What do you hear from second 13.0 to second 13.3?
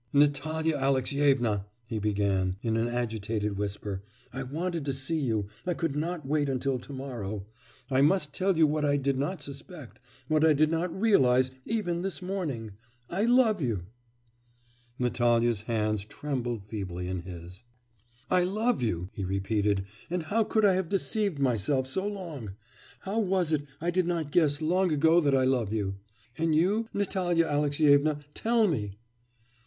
I